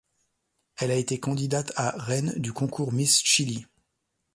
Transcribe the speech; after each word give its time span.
Elle 0.77 0.89
a 0.89 0.95
été 0.95 1.19
candidate 1.19 1.73
à 1.75 1.91
reine 1.95 2.33
du 2.37 2.51
concours 2.53 2.91
Miss 2.91 3.23
Chili. 3.23 3.67